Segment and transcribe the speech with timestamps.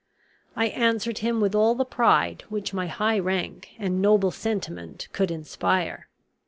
[0.55, 5.29] I answered him with all the pride which my high rank and noble sentiment could
[5.29, 6.07] inspire.